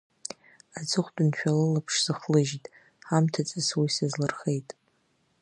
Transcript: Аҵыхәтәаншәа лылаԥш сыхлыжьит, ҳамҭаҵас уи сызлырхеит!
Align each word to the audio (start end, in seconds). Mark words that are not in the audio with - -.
Аҵыхәтәаншәа 0.77 1.51
лылаԥш 1.57 1.93
сыхлыжьит, 2.03 2.65
ҳамҭаҵас 3.07 3.69
уи 3.79 3.89
сызлырхеит! 3.95 4.69